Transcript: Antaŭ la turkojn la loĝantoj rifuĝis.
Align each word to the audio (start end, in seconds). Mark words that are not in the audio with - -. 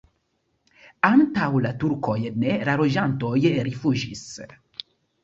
Antaŭ 1.09 1.49
la 1.65 1.73
turkojn 1.83 2.41
la 2.71 2.75
loĝantoj 2.83 3.35
rifuĝis. 3.69 4.25